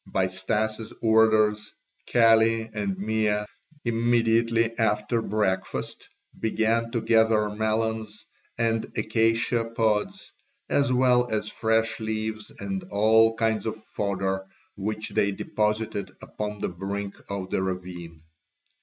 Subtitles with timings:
[0.07, 1.71] By Stas' orders,
[2.11, 3.45] Kali and Mea,
[3.85, 8.25] immediately after breakfast, began to gather melons
[8.57, 10.33] and acacia pods
[10.67, 14.43] as well as fresh leaves and all kinds of fodder,
[14.75, 18.23] which they deposited upon the brink of the ravine.